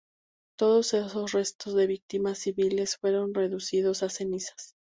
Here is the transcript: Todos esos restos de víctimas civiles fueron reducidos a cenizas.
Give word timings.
Todos 0.57 0.95
esos 0.95 1.31
restos 1.31 1.75
de 1.75 1.85
víctimas 1.85 2.39
civiles 2.39 2.97
fueron 2.99 3.35
reducidos 3.35 4.01
a 4.01 4.09
cenizas. 4.09 4.73